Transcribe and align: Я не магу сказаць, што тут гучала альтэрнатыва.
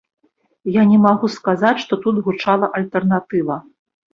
Я 0.75 0.85
не 0.91 0.97
магу 1.03 1.29
сказаць, 1.35 1.75
што 1.83 1.93
тут 2.07 2.15
гучала 2.29 2.73
альтэрнатыва. 2.81 3.63